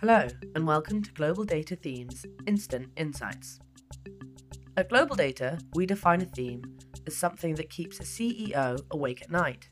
[0.00, 3.60] Hello, and welcome to Global Data Themes Instant Insights.
[4.78, 9.30] At Global Data, we define a theme as something that keeps a CEO awake at
[9.30, 9.68] night,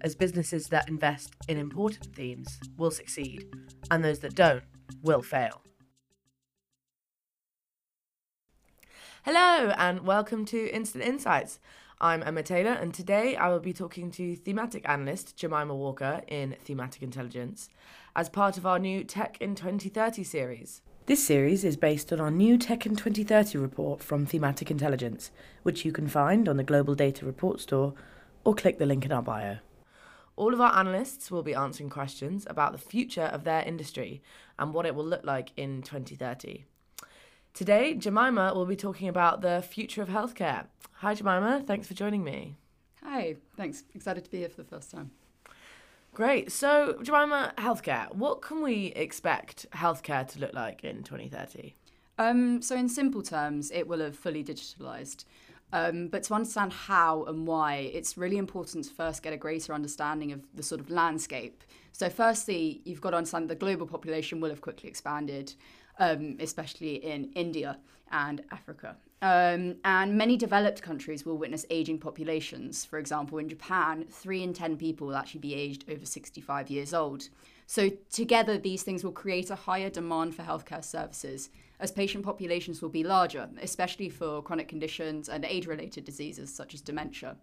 [0.00, 3.44] as businesses that invest in important themes will succeed,
[3.88, 4.64] and those that don't
[5.00, 5.62] will fail.
[9.24, 11.60] Hello, and welcome to Instant Insights.
[12.04, 16.56] I'm Emma Taylor, and today I will be talking to thematic analyst Jemima Walker in
[16.64, 17.68] Thematic Intelligence
[18.16, 20.82] as part of our new Tech in 2030 series.
[21.06, 25.30] This series is based on our new Tech in 2030 report from Thematic Intelligence,
[25.62, 27.94] which you can find on the Global Data Report Store
[28.42, 29.58] or click the link in our bio.
[30.34, 34.24] All of our analysts will be answering questions about the future of their industry
[34.58, 36.64] and what it will look like in 2030.
[37.54, 40.66] Today, Jemima will be talking about the future of healthcare.
[40.94, 41.62] Hi, Jemima.
[41.66, 42.56] Thanks for joining me.
[43.04, 43.84] Hi, thanks.
[43.94, 45.10] Excited to be here for the first time.
[46.14, 46.50] Great.
[46.50, 48.14] So, Jemima, healthcare.
[48.14, 51.74] What can we expect healthcare to look like in 2030?
[52.18, 55.26] Um, so, in simple terms, it will have fully digitalised.
[55.74, 59.74] Um, but to understand how and why, it's really important to first get a greater
[59.74, 61.64] understanding of the sort of landscape.
[61.92, 65.54] So, firstly, you've got to understand the global population will have quickly expanded,
[66.02, 67.78] um, especially in India
[68.10, 68.96] and Africa.
[69.22, 72.84] Um, and many developed countries will witness aging populations.
[72.84, 76.92] For example, in Japan, three in 10 people will actually be aged over 65 years
[76.92, 77.28] old.
[77.68, 82.82] So, together, these things will create a higher demand for healthcare services as patient populations
[82.82, 87.36] will be larger, especially for chronic conditions and age related diseases such as dementia.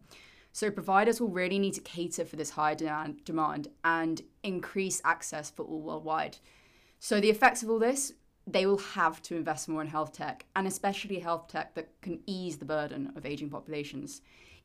[0.51, 2.75] So, providers will really need to cater for this higher
[3.23, 6.37] demand and increase access for all worldwide.
[6.99, 8.11] So, the effects of all this
[8.51, 12.19] they will have to invest more in health tech, and especially health tech that can
[12.25, 14.21] ease the burden of aging populations.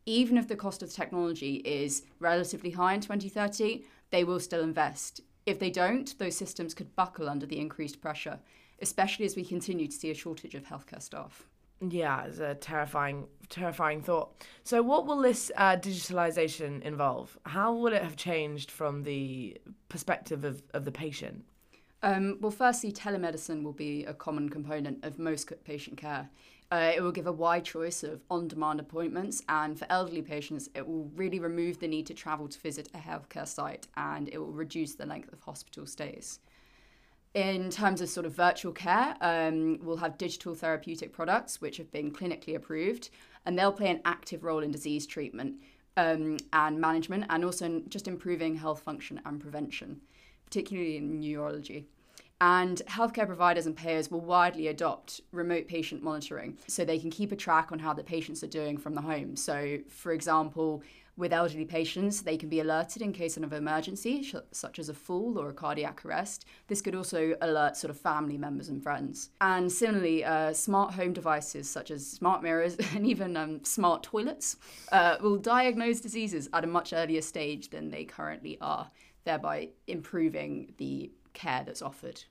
[0.07, 4.63] Even if the cost of the technology is relatively high in 2030, they will still
[4.63, 5.21] invest.
[5.45, 8.39] If they don't, those systems could buckle under the increased pressure,
[8.81, 11.47] especially as we continue to see a shortage of healthcare staff.
[11.81, 14.47] Yeah, it's a terrifying, terrifying thought.
[14.63, 17.37] So, what will this uh, digitalization involve?
[17.45, 19.59] How will it have changed from the
[19.91, 21.45] perspective of, of the patient?
[22.05, 26.29] Um, well, firstly, telemedicine will be a common component of most patient care.
[26.71, 30.69] Uh, it will give a wide choice of on demand appointments, and for elderly patients,
[30.75, 34.37] it will really remove the need to travel to visit a healthcare site and it
[34.37, 36.41] will reduce the length of hospital stays.
[37.33, 41.91] In terms of sort of virtual care, um, we'll have digital therapeutic products which have
[41.91, 43.09] been clinically approved,
[43.47, 45.55] and they'll play an active role in disease treatment
[45.97, 50.03] um, and management, and also just improving health function and prevention,
[50.45, 51.87] particularly in neurology.
[52.41, 57.33] And healthcare providers and payers will widely adopt remote patient monitoring so they can keep
[57.33, 59.37] a track on how the patients are doing from the home.
[59.37, 60.83] So, for example,
[61.17, 64.95] with elderly patients, they can be alerted in case of an emergency, such as a
[64.95, 66.45] fall or a cardiac arrest.
[66.67, 69.31] This could also alert sort of family members and friends.
[69.41, 74.57] And similarly, uh, smart home devices such as smart mirrors and even um, smart toilets
[74.91, 78.91] uh, will diagnose diseases at a much earlier stage than they currently are,
[79.23, 82.25] thereby improving the care that's offered.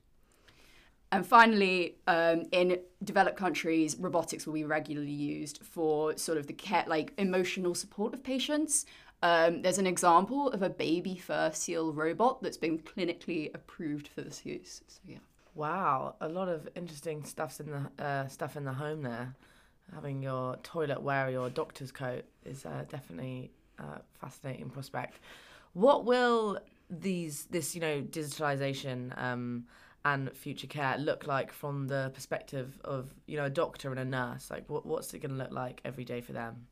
[1.12, 6.54] And finally, um, in developed countries, robotics will be regularly used for sort of the
[6.54, 8.88] care, like emotional support of patients.
[9.22, 14.22] Um, there's an example of a baby fur seal robot that's been clinically approved for
[14.22, 14.82] this use.
[14.88, 15.20] So yeah.
[15.54, 19.36] Wow, a lot of interesting stuffs in the uh, stuff in the home there.
[19.94, 25.20] Having your toilet wear your doctor's coat is uh, definitely a fascinating prospect.
[25.74, 26.58] What will
[27.00, 29.66] these this you know digitalization um,
[30.06, 34.06] and future care look like from the perspective of you know a doctor and a
[34.06, 36.68] nurse like what, what's it going to look like every day for them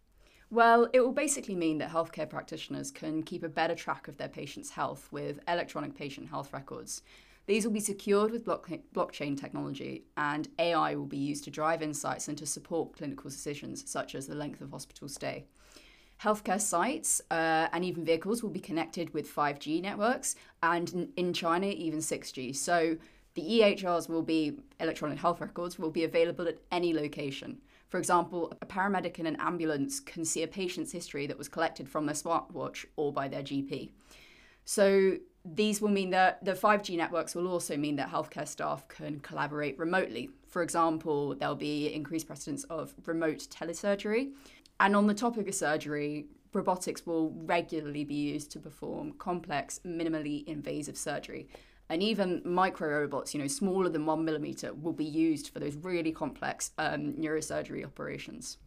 [0.54, 4.28] well, it will basically mean that healthcare practitioners can keep a better track of their
[4.28, 7.04] patients' health with electronic patient health records.
[7.46, 12.28] These will be secured with blockchain technology, and AI will be used to drive insights
[12.28, 15.46] and to support clinical decisions, such as the length of hospital stay.
[16.24, 21.68] Healthcare sites uh, and even vehicles will be connected with 5G networks, and in China,
[21.68, 22.56] even 6G.
[22.56, 22.98] So
[23.34, 27.58] the EHRs will be electronic health records will be available at any location.
[27.90, 31.90] For example, a paramedic in an ambulance can see a patient's history that was collected
[31.90, 33.90] from their smartwatch or by their GP.
[34.64, 39.20] So these will mean that the 5G networks will also mean that healthcare staff can
[39.20, 40.30] collaborate remotely.
[40.48, 44.32] For example, there'll be increased precedence of remote telesurgery,
[44.80, 50.46] and on the topic of surgery, robotics will regularly be used to perform complex, minimally
[50.48, 51.48] invasive surgery.
[51.90, 55.76] And even micro robots, you know, smaller than one millimeter, will be used for those
[55.76, 58.58] really complex um, neurosurgery operations.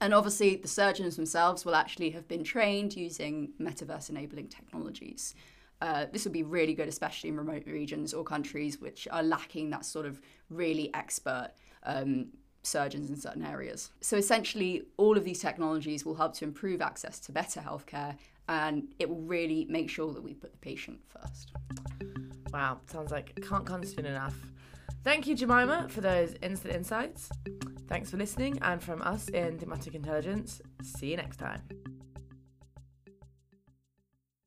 [0.00, 5.34] And obviously, the surgeons themselves will actually have been trained using metaverse enabling technologies.
[5.80, 9.70] Uh, this would be really good, especially in remote regions or countries which are lacking
[9.70, 11.50] that sort of really expert
[11.82, 12.28] um,
[12.62, 13.90] surgeons in certain areas.
[14.00, 18.16] So essentially, all of these technologies will help to improve access to better healthcare
[18.48, 21.52] and it will really make sure that we put the patient first.
[22.52, 24.36] Wow, sounds like can't come enough.
[25.02, 27.28] Thank you, Jemima, for those instant insights.
[27.88, 31.60] Thanks for listening, and from us in Thematic Intelligence, see you next time.